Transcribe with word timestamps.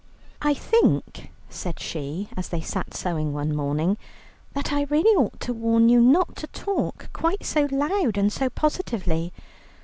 "I 0.41 0.55
think," 0.55 1.31
said 1.47 1.79
she, 1.79 2.27
as 2.35 2.49
they 2.49 2.59
sat 2.59 2.95
sewing 2.95 3.33
one 3.33 3.55
morning, 3.55 3.99
"that 4.53 4.73
I 4.73 4.85
really 4.89 5.11
ought 5.15 5.39
to 5.41 5.53
warn 5.53 5.89
you 5.89 6.01
not 6.01 6.35
to 6.37 6.47
talk 6.47 7.11
quite 7.13 7.45
so 7.45 7.67
loud 7.71 8.17
and 8.17 8.33
so 8.33 8.49
positively. 8.49 9.31